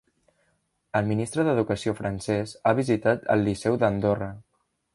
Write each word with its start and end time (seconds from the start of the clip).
El 0.99 1.09
ministre 1.11 1.45
d'Educació 1.49 1.93
francès 2.01 2.55
ha 2.71 2.75
visitat 2.81 3.31
el 3.35 3.47
Liceu 3.49 3.81
d'Andorra 3.85 4.35